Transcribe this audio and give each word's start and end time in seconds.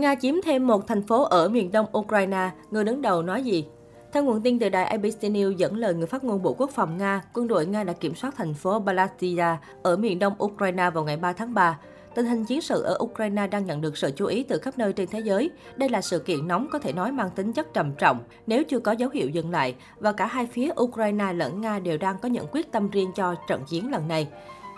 Nga 0.00 0.14
chiếm 0.14 0.34
thêm 0.44 0.66
một 0.66 0.86
thành 0.86 1.02
phố 1.02 1.22
ở 1.22 1.48
miền 1.48 1.72
đông 1.72 1.86
Ukraine, 1.98 2.50
người 2.70 2.84
đứng 2.84 3.02
đầu 3.02 3.22
nói 3.22 3.42
gì? 3.42 3.66
Theo 4.12 4.24
nguồn 4.24 4.42
tin 4.42 4.58
từ 4.58 4.68
đài 4.68 4.84
ABC 4.84 5.22
News 5.22 5.50
dẫn 5.50 5.76
lời 5.76 5.94
người 5.94 6.06
phát 6.06 6.24
ngôn 6.24 6.42
Bộ 6.42 6.54
Quốc 6.58 6.70
phòng 6.70 6.98
Nga, 6.98 7.22
quân 7.34 7.48
đội 7.48 7.66
Nga 7.66 7.84
đã 7.84 7.92
kiểm 7.92 8.14
soát 8.14 8.34
thành 8.36 8.54
phố 8.54 8.78
Balaklia 8.78 9.56
ở 9.82 9.96
miền 9.96 10.18
đông 10.18 10.42
Ukraine 10.44 10.90
vào 10.90 11.04
ngày 11.04 11.16
3 11.16 11.32
tháng 11.32 11.54
3. 11.54 11.78
Tình 12.14 12.26
hình 12.26 12.44
chiến 12.44 12.60
sự 12.60 12.82
ở 12.82 12.98
Ukraine 13.02 13.46
đang 13.46 13.66
nhận 13.66 13.80
được 13.80 13.96
sự 13.96 14.10
chú 14.16 14.26
ý 14.26 14.42
từ 14.42 14.58
khắp 14.58 14.78
nơi 14.78 14.92
trên 14.92 15.08
thế 15.08 15.20
giới. 15.20 15.50
Đây 15.76 15.88
là 15.88 16.00
sự 16.00 16.18
kiện 16.18 16.48
nóng 16.48 16.68
có 16.72 16.78
thể 16.78 16.92
nói 16.92 17.12
mang 17.12 17.30
tính 17.30 17.52
chất 17.52 17.74
trầm 17.74 17.92
trọng 17.98 18.20
nếu 18.46 18.64
chưa 18.64 18.80
có 18.80 18.92
dấu 18.92 19.10
hiệu 19.10 19.28
dừng 19.28 19.50
lại 19.50 19.74
và 20.00 20.12
cả 20.12 20.26
hai 20.26 20.46
phía 20.46 20.70
Ukraine 20.80 21.32
lẫn 21.32 21.60
Nga 21.60 21.78
đều 21.78 21.98
đang 21.98 22.18
có 22.18 22.28
những 22.28 22.46
quyết 22.52 22.72
tâm 22.72 22.90
riêng 22.90 23.10
cho 23.14 23.34
trận 23.48 23.60
chiến 23.68 23.90
lần 23.90 24.08
này. 24.08 24.28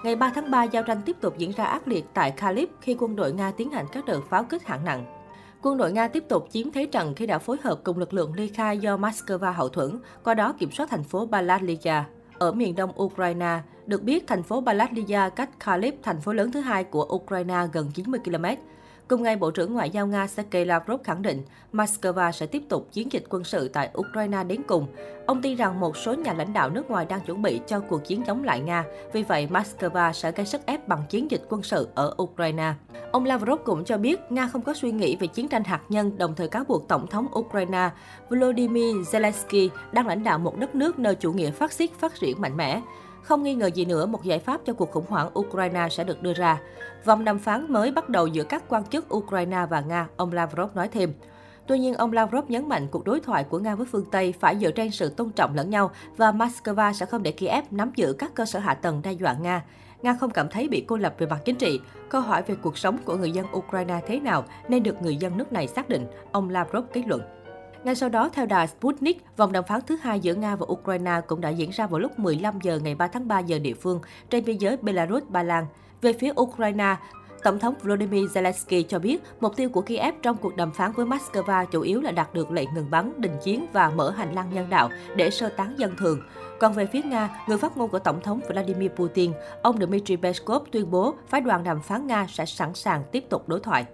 Ngày 0.02 0.16
3 0.16 0.30
tháng 0.34 0.50
3, 0.50 0.64
giao 0.64 0.82
tranh 0.82 1.02
tiếp 1.06 1.16
tục 1.20 1.38
diễn 1.38 1.52
ra 1.56 1.64
ác 1.64 1.88
liệt 1.88 2.04
tại 2.14 2.30
Kharkiv 2.36 2.68
khi 2.80 2.96
quân 2.98 3.16
đội 3.16 3.32
Nga 3.32 3.50
tiến 3.50 3.70
hành 3.70 3.86
các 3.92 4.04
đợt 4.04 4.20
pháo 4.30 4.44
kích 4.44 4.66
hạng 4.66 4.84
nặng. 4.84 5.04
Quân 5.62 5.78
đội 5.78 5.92
Nga 5.92 6.08
tiếp 6.08 6.24
tục 6.28 6.48
chiếm 6.50 6.70
thế 6.70 6.86
trận 6.86 7.14
khi 7.14 7.26
đã 7.26 7.38
phối 7.38 7.56
hợp 7.62 7.80
cùng 7.84 7.98
lực 7.98 8.14
lượng 8.14 8.34
ly 8.34 8.48
khai 8.48 8.78
do 8.78 8.96
Moscow 8.96 9.52
hậu 9.52 9.68
thuẫn, 9.68 9.98
qua 10.24 10.34
đó 10.34 10.52
kiểm 10.58 10.70
soát 10.70 10.90
thành 10.90 11.04
phố 11.04 11.26
Balaklia. 11.26 12.04
Ở 12.38 12.52
miền 12.52 12.74
đông 12.74 13.02
Ukraine, 13.02 13.58
được 13.86 14.02
biết 14.02 14.26
thành 14.26 14.42
phố 14.42 14.60
Balaklia 14.60 15.20
cách 15.36 15.50
Kharkiv, 15.60 15.94
thành 16.02 16.20
phố 16.20 16.32
lớn 16.32 16.52
thứ 16.52 16.60
hai 16.60 16.84
của 16.84 17.04
Ukraine 17.14 17.58
gần 17.72 17.90
90 17.94 18.20
km. 18.24 18.44
Cùng 19.10 19.22
ngày, 19.22 19.36
Bộ 19.36 19.50
trưởng 19.50 19.74
Ngoại 19.74 19.90
giao 19.90 20.06
Nga 20.06 20.26
Sergei 20.26 20.64
Lavrov 20.64 21.00
khẳng 21.04 21.22
định 21.22 21.42
Moscow 21.72 22.30
sẽ 22.32 22.46
tiếp 22.46 22.62
tục 22.68 22.88
chiến 22.92 23.12
dịch 23.12 23.24
quân 23.28 23.44
sự 23.44 23.68
tại 23.68 23.90
Ukraine 23.98 24.44
đến 24.44 24.62
cùng. 24.66 24.86
Ông 25.26 25.42
tin 25.42 25.56
rằng 25.56 25.80
một 25.80 25.96
số 25.96 26.14
nhà 26.14 26.32
lãnh 26.32 26.52
đạo 26.52 26.70
nước 26.70 26.90
ngoài 26.90 27.06
đang 27.08 27.20
chuẩn 27.20 27.42
bị 27.42 27.60
cho 27.66 27.80
cuộc 27.80 28.04
chiến 28.04 28.22
chống 28.26 28.44
lại 28.44 28.60
Nga, 28.60 28.84
vì 29.12 29.22
vậy 29.22 29.48
Moscow 29.50 30.12
sẽ 30.12 30.32
gây 30.32 30.46
sức 30.46 30.66
ép 30.66 30.88
bằng 30.88 31.02
chiến 31.08 31.30
dịch 31.30 31.42
quân 31.48 31.62
sự 31.62 31.88
ở 31.94 32.14
Ukraine. 32.22 32.72
Ông 33.12 33.24
Lavrov 33.24 33.60
cũng 33.64 33.84
cho 33.84 33.98
biết 33.98 34.20
Nga 34.30 34.48
không 34.48 34.62
có 34.62 34.74
suy 34.74 34.92
nghĩ 34.92 35.16
về 35.16 35.26
chiến 35.26 35.48
tranh 35.48 35.64
hạt 35.64 35.80
nhân, 35.88 36.18
đồng 36.18 36.34
thời 36.34 36.48
cáo 36.48 36.64
buộc 36.64 36.88
Tổng 36.88 37.06
thống 37.06 37.26
Ukraine 37.38 37.90
Volodymyr 38.28 38.96
Zelensky 38.96 39.68
đang 39.92 40.06
lãnh 40.06 40.24
đạo 40.24 40.38
một 40.38 40.58
đất 40.58 40.74
nước 40.74 40.98
nơi 40.98 41.14
chủ 41.14 41.32
nghĩa 41.32 41.50
phát 41.50 41.72
xít 41.72 41.90
phát 41.98 42.14
triển 42.20 42.40
mạnh 42.40 42.56
mẽ. 42.56 42.80
Không 43.22 43.42
nghi 43.42 43.54
ngờ 43.54 43.66
gì 43.66 43.84
nữa, 43.84 44.06
một 44.06 44.24
giải 44.24 44.38
pháp 44.38 44.60
cho 44.64 44.72
cuộc 44.72 44.90
khủng 44.90 45.04
hoảng 45.08 45.30
Ukraine 45.38 45.88
sẽ 45.90 46.04
được 46.04 46.22
đưa 46.22 46.32
ra. 46.32 46.60
Vòng 47.04 47.24
đàm 47.24 47.38
phán 47.38 47.72
mới 47.72 47.92
bắt 47.92 48.08
đầu 48.08 48.26
giữa 48.26 48.44
các 48.44 48.64
quan 48.68 48.84
chức 48.84 49.14
Ukraine 49.14 49.66
và 49.70 49.80
Nga, 49.80 50.08
ông 50.16 50.32
Lavrov 50.32 50.76
nói 50.76 50.88
thêm. 50.88 51.12
Tuy 51.66 51.78
nhiên, 51.78 51.94
ông 51.94 52.12
Lavrov 52.12 52.50
nhấn 52.50 52.68
mạnh 52.68 52.88
cuộc 52.90 53.04
đối 53.04 53.20
thoại 53.20 53.44
của 53.44 53.58
Nga 53.58 53.74
với 53.74 53.86
phương 53.86 54.04
Tây 54.10 54.34
phải 54.40 54.58
dựa 54.58 54.70
trên 54.70 54.90
sự 54.90 55.08
tôn 55.08 55.30
trọng 55.30 55.54
lẫn 55.54 55.70
nhau 55.70 55.90
và 56.16 56.32
Moscow 56.32 56.92
sẽ 56.92 57.06
không 57.06 57.22
để 57.22 57.32
Kiev 57.32 57.64
nắm 57.70 57.92
giữ 57.96 58.12
các 58.12 58.34
cơ 58.34 58.44
sở 58.44 58.58
hạ 58.58 58.74
tầng 58.74 59.00
đe 59.04 59.12
dọa 59.12 59.32
Nga. 59.34 59.64
Nga 60.02 60.14
không 60.14 60.30
cảm 60.30 60.48
thấy 60.48 60.68
bị 60.68 60.84
cô 60.88 60.96
lập 60.96 61.14
về 61.18 61.26
mặt 61.26 61.38
chính 61.44 61.56
trị. 61.56 61.80
Câu 62.08 62.20
hỏi 62.20 62.42
về 62.42 62.54
cuộc 62.54 62.78
sống 62.78 62.98
của 63.04 63.16
người 63.16 63.30
dân 63.30 63.46
Ukraine 63.56 64.00
thế 64.06 64.20
nào 64.20 64.44
nên 64.68 64.82
được 64.82 65.02
người 65.02 65.16
dân 65.16 65.38
nước 65.38 65.52
này 65.52 65.66
xác 65.66 65.88
định, 65.88 66.06
ông 66.32 66.50
Lavrov 66.50 66.84
kết 66.92 67.02
luận. 67.06 67.20
Ngay 67.84 67.94
sau 67.94 68.08
đó, 68.08 68.28
theo 68.32 68.46
đài 68.46 68.66
Sputnik, 68.66 69.24
vòng 69.36 69.52
đàm 69.52 69.64
phán 69.64 69.80
thứ 69.86 69.96
hai 69.96 70.20
giữa 70.20 70.34
Nga 70.34 70.56
và 70.56 70.66
Ukraine 70.68 71.20
cũng 71.26 71.40
đã 71.40 71.48
diễn 71.48 71.70
ra 71.70 71.86
vào 71.86 72.00
lúc 72.00 72.18
15 72.18 72.58
giờ 72.62 72.78
ngày 72.78 72.94
3 72.94 73.06
tháng 73.06 73.28
3 73.28 73.38
giờ 73.38 73.58
địa 73.58 73.74
phương 73.74 74.00
trên 74.30 74.44
biên 74.44 74.58
giới 74.58 74.76
Belarus-Ba 74.76 75.44
Lan. 75.44 75.66
Về 76.02 76.12
phía 76.12 76.32
Ukraine, 76.40 76.96
Tổng 77.42 77.58
thống 77.58 77.74
Volodymyr 77.82 78.36
Zelensky 78.36 78.82
cho 78.88 78.98
biết 78.98 79.22
mục 79.40 79.56
tiêu 79.56 79.68
của 79.68 79.80
Kiev 79.80 80.14
trong 80.22 80.36
cuộc 80.36 80.56
đàm 80.56 80.70
phán 80.72 80.92
với 80.92 81.06
Moscow 81.06 81.64
chủ 81.66 81.80
yếu 81.80 82.00
là 82.00 82.10
đạt 82.10 82.34
được 82.34 82.50
lệnh 82.50 82.74
ngừng 82.74 82.90
bắn, 82.90 83.12
đình 83.16 83.36
chiến 83.42 83.66
và 83.72 83.90
mở 83.90 84.10
hành 84.10 84.34
lang 84.34 84.50
nhân 84.54 84.70
đạo 84.70 84.90
để 85.16 85.30
sơ 85.30 85.48
tán 85.48 85.78
dân 85.78 85.96
thường. 85.96 86.20
Còn 86.60 86.72
về 86.72 86.86
phía 86.86 87.02
Nga, 87.02 87.44
người 87.48 87.58
phát 87.58 87.76
ngôn 87.76 87.90
của 87.90 87.98
Tổng 87.98 88.20
thống 88.22 88.40
Vladimir 88.48 88.90
Putin, 88.90 89.32
ông 89.62 89.78
Dmitry 89.78 90.16
Peskov 90.16 90.62
tuyên 90.70 90.90
bố 90.90 91.14
phái 91.28 91.40
đoàn 91.40 91.64
đàm 91.64 91.80
phán 91.80 92.06
Nga 92.06 92.26
sẽ 92.28 92.46
sẵn 92.46 92.74
sàng 92.74 93.02
tiếp 93.12 93.24
tục 93.30 93.48
đối 93.48 93.60
thoại. 93.60 93.84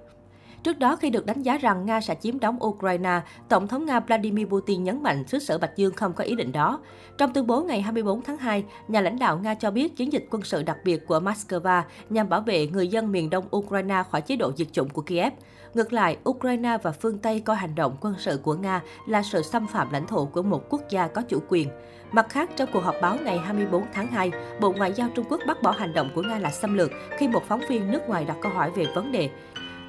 Trước 0.67 0.79
đó, 0.79 0.97
khi 0.97 1.11
được 1.11 1.27
đánh 1.27 1.43
giá 1.43 1.59
rằng 1.59 1.87
Nga 1.87 2.01
sẽ 2.01 2.15
chiếm 2.15 2.41
đóng 2.41 2.65
Ukraine, 2.65 3.21
Tổng 3.49 3.69
thống 3.69 3.87
Nga 3.87 4.01
Vladimir 4.01 4.47
Putin 4.47 4.85
nhấn 4.85 5.03
mạnh 5.03 5.25
xứ 5.27 5.39
sở 5.39 5.59
Bạch 5.59 5.77
Dương 5.77 5.95
không 5.95 6.13
có 6.13 6.25
ý 6.25 6.35
định 6.35 6.53
đó. 6.53 6.81
Trong 7.19 7.33
tuyên 7.33 7.47
bố 7.47 7.63
ngày 7.63 7.83
24 7.83 8.23
tháng 8.23 8.37
2, 8.37 8.65
nhà 8.89 9.01
lãnh 9.01 9.19
đạo 9.19 9.39
Nga 9.39 9.55
cho 9.55 9.71
biết 9.71 9.97
chiến 9.97 10.13
dịch 10.13 10.27
quân 10.31 10.43
sự 10.43 10.63
đặc 10.63 10.77
biệt 10.85 11.07
của 11.07 11.21
Moscow 11.21 11.83
nhằm 12.11 12.29
bảo 12.29 12.41
vệ 12.41 12.67
người 12.67 12.89
dân 12.89 13.13
miền 13.13 13.31
đông 13.31 13.45
Ukraine 13.57 14.03
khỏi 14.11 14.21
chế 14.21 14.37
độ 14.37 14.53
diệt 14.57 14.67
chủng 14.73 14.89
của 14.89 15.03
Kiev. 15.03 15.33
Ngược 15.75 15.93
lại, 15.93 16.17
Ukraine 16.29 16.79
và 16.83 16.93
phương 16.93 17.19
Tây 17.19 17.41
coi 17.41 17.57
hành 17.57 17.75
động 17.75 17.97
quân 18.01 18.15
sự 18.19 18.41
của 18.43 18.55
Nga 18.55 18.83
là 19.07 19.23
sự 19.23 19.43
xâm 19.43 19.67
phạm 19.67 19.93
lãnh 19.93 20.07
thổ 20.07 20.25
của 20.25 20.43
một 20.43 20.65
quốc 20.71 20.83
gia 20.91 21.09
có 21.09 21.23
chủ 21.23 21.39
quyền. 21.49 21.69
Mặt 22.13 22.27
khác, 22.29 22.51
trong 22.57 22.69
cuộc 22.73 22.81
họp 22.81 22.95
báo 23.03 23.17
ngày 23.25 23.39
24 23.39 23.83
tháng 23.93 24.07
2, 24.07 24.31
Bộ 24.61 24.73
Ngoại 24.73 24.93
giao 24.93 25.09
Trung 25.15 25.27
Quốc 25.29 25.41
bác 25.47 25.63
bỏ 25.63 25.71
hành 25.71 25.95
động 25.95 26.11
của 26.15 26.23
Nga 26.23 26.39
là 26.39 26.51
xâm 26.51 26.75
lược 26.75 26.91
khi 27.19 27.29
một 27.29 27.43
phóng 27.49 27.61
viên 27.69 27.91
nước 27.91 28.09
ngoài 28.09 28.25
đặt 28.25 28.37
câu 28.43 28.53
hỏi 28.53 28.71
về 28.71 28.87
vấn 28.95 29.13
đề. 29.13 29.31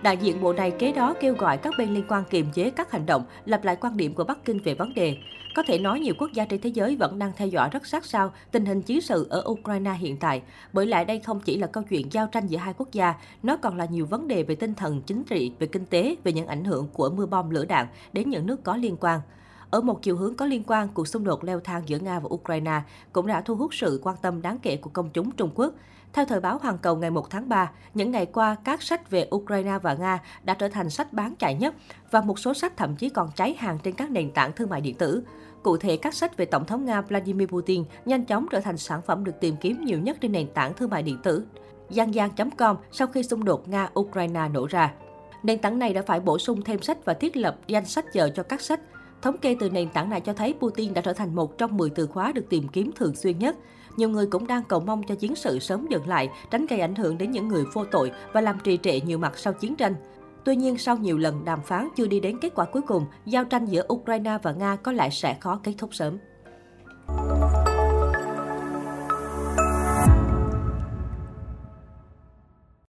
Đại 0.03 0.17
diện 0.17 0.41
bộ 0.41 0.53
này 0.53 0.71
kế 0.71 0.91
đó 0.91 1.13
kêu 1.19 1.33
gọi 1.33 1.57
các 1.57 1.73
bên 1.77 1.93
liên 1.93 2.03
quan 2.07 2.23
kiềm 2.29 2.45
chế 2.53 2.69
các 2.69 2.91
hành 2.91 3.05
động, 3.05 3.25
lặp 3.45 3.63
lại 3.63 3.75
quan 3.75 3.97
điểm 3.97 4.13
của 4.13 4.23
Bắc 4.23 4.45
Kinh 4.45 4.59
về 4.63 4.73
vấn 4.73 4.93
đề. 4.93 5.17
Có 5.55 5.63
thể 5.67 5.79
nói 5.79 5.99
nhiều 5.99 6.13
quốc 6.17 6.29
gia 6.33 6.45
trên 6.45 6.61
thế 6.61 6.69
giới 6.69 6.95
vẫn 6.95 7.19
đang 7.19 7.31
theo 7.37 7.47
dõi 7.47 7.69
rất 7.71 7.85
sát 7.87 8.05
sao 8.05 8.31
tình 8.51 8.65
hình 8.65 8.81
chiến 8.81 9.01
sự 9.01 9.27
ở 9.29 9.43
Ukraine 9.47 9.93
hiện 9.93 10.17
tại, 10.17 10.41
bởi 10.73 10.85
lại 10.85 11.05
đây 11.05 11.19
không 11.19 11.39
chỉ 11.39 11.57
là 11.57 11.67
câu 11.67 11.83
chuyện 11.83 12.07
giao 12.11 12.27
tranh 12.27 12.47
giữa 12.47 12.57
hai 12.57 12.73
quốc 12.77 12.87
gia, 12.91 13.13
nó 13.43 13.57
còn 13.57 13.77
là 13.77 13.85
nhiều 13.85 14.05
vấn 14.05 14.27
đề 14.27 14.43
về 14.43 14.55
tinh 14.55 14.73
thần 14.75 15.01
chính 15.01 15.23
trị, 15.23 15.51
về 15.59 15.67
kinh 15.67 15.85
tế, 15.85 16.15
về 16.23 16.33
những 16.33 16.47
ảnh 16.47 16.63
hưởng 16.63 16.87
của 16.93 17.09
mưa 17.09 17.25
bom 17.25 17.49
lửa 17.49 17.65
đạn 17.65 17.87
đến 18.13 18.29
những 18.29 18.45
nước 18.45 18.63
có 18.63 18.77
liên 18.77 18.97
quan. 18.99 19.19
Ở 19.71 19.81
một 19.81 20.01
chiều 20.01 20.17
hướng 20.17 20.35
có 20.35 20.45
liên 20.45 20.63
quan, 20.67 20.87
cuộc 20.93 21.07
xung 21.07 21.23
đột 21.23 21.43
leo 21.43 21.59
thang 21.59 21.83
giữa 21.85 21.99
Nga 21.99 22.19
và 22.19 22.27
Ukraine 22.33 22.81
cũng 23.13 23.27
đã 23.27 23.41
thu 23.41 23.55
hút 23.55 23.73
sự 23.73 23.99
quan 24.03 24.15
tâm 24.21 24.41
đáng 24.41 24.57
kể 24.61 24.77
của 24.77 24.89
công 24.89 25.09
chúng 25.09 25.31
Trung 25.31 25.51
Quốc. 25.55 25.73
Theo 26.13 26.25
thời 26.25 26.39
báo 26.39 26.57
Hoàn 26.57 26.77
Cầu 26.77 26.95
ngày 26.95 27.11
1 27.11 27.29
tháng 27.29 27.49
3, 27.49 27.71
những 27.93 28.11
ngày 28.11 28.25
qua, 28.25 28.55
các 28.63 28.81
sách 28.81 29.09
về 29.09 29.29
Ukraine 29.35 29.79
và 29.81 29.93
Nga 29.93 30.19
đã 30.43 30.53
trở 30.53 30.67
thành 30.67 30.89
sách 30.89 31.13
bán 31.13 31.35
chạy 31.35 31.55
nhất 31.55 31.75
và 32.11 32.21
một 32.21 32.39
số 32.39 32.53
sách 32.53 32.77
thậm 32.77 32.95
chí 32.95 33.09
còn 33.09 33.29
cháy 33.35 33.55
hàng 33.59 33.77
trên 33.83 33.93
các 33.93 34.11
nền 34.11 34.31
tảng 34.31 34.51
thương 34.51 34.69
mại 34.69 34.81
điện 34.81 34.95
tử. 34.95 35.23
Cụ 35.63 35.77
thể, 35.77 35.97
các 35.97 36.13
sách 36.13 36.37
về 36.37 36.45
Tổng 36.45 36.65
thống 36.65 36.85
Nga 36.85 37.01
Vladimir 37.01 37.47
Putin 37.47 37.83
nhanh 38.05 38.25
chóng 38.25 38.47
trở 38.51 38.59
thành 38.59 38.77
sản 38.77 39.01
phẩm 39.01 39.23
được 39.23 39.39
tìm 39.41 39.55
kiếm 39.61 39.85
nhiều 39.85 39.99
nhất 39.99 40.17
trên 40.21 40.31
nền 40.31 40.47
tảng 40.53 40.73
thương 40.73 40.89
mại 40.89 41.03
điện 41.03 41.17
tử 41.23 41.45
giang 41.89 42.13
giang.com 42.13 42.77
sau 42.91 43.07
khi 43.07 43.23
xung 43.23 43.45
đột 43.45 43.67
Nga-Ukraine 43.69 44.51
nổ 44.51 44.65
ra. 44.65 44.93
Nền 45.43 45.59
tảng 45.59 45.79
này 45.79 45.93
đã 45.93 46.01
phải 46.01 46.19
bổ 46.19 46.39
sung 46.39 46.61
thêm 46.61 46.81
sách 46.81 47.05
và 47.05 47.13
thiết 47.13 47.37
lập 47.37 47.57
danh 47.67 47.85
sách 47.85 48.05
chờ 48.13 48.29
cho 48.29 48.43
các 48.43 48.61
sách. 48.61 48.79
Thống 49.21 49.37
kê 49.37 49.55
từ 49.59 49.69
nền 49.69 49.89
tảng 49.89 50.09
này 50.09 50.21
cho 50.21 50.33
thấy 50.33 50.53
Putin 50.59 50.93
đã 50.93 51.01
trở 51.01 51.13
thành 51.13 51.35
một 51.35 51.57
trong 51.57 51.77
10 51.77 51.89
từ 51.89 52.07
khóa 52.07 52.31
được 52.31 52.45
tìm 52.49 52.67
kiếm 52.67 52.91
thường 52.95 53.15
xuyên 53.15 53.39
nhất. 53.39 53.55
Nhiều 53.97 54.09
người 54.09 54.25
cũng 54.25 54.47
đang 54.47 54.63
cầu 54.63 54.79
mong 54.79 55.03
cho 55.03 55.15
chiến 55.15 55.35
sự 55.35 55.59
sớm 55.59 55.87
dừng 55.89 56.07
lại, 56.07 56.29
tránh 56.51 56.65
gây 56.65 56.79
ảnh 56.79 56.95
hưởng 56.95 57.17
đến 57.17 57.31
những 57.31 57.47
người 57.47 57.63
vô 57.73 57.85
tội 57.85 58.11
và 58.33 58.41
làm 58.41 58.57
trì 58.63 58.77
trệ 58.83 59.01
nhiều 59.01 59.17
mặt 59.17 59.37
sau 59.37 59.53
chiến 59.53 59.75
tranh. 59.75 59.95
Tuy 60.45 60.55
nhiên, 60.55 60.77
sau 60.77 60.97
nhiều 60.97 61.17
lần 61.17 61.45
đàm 61.45 61.61
phán 61.61 61.89
chưa 61.95 62.07
đi 62.07 62.19
đến 62.19 62.37
kết 62.41 62.55
quả 62.55 62.65
cuối 62.65 62.81
cùng, 62.81 63.05
giao 63.25 63.45
tranh 63.45 63.65
giữa 63.65 63.83
Ukraine 63.93 64.37
và 64.43 64.51
Nga 64.51 64.75
có 64.75 64.91
lẽ 64.91 65.09
sẽ 65.09 65.37
khó 65.39 65.59
kết 65.63 65.73
thúc 65.77 65.95
sớm. 65.95 66.17